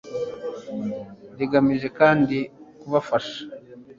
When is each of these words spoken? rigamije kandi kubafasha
rigamije 1.37 1.87
kandi 1.99 2.37
kubafasha 2.79 3.39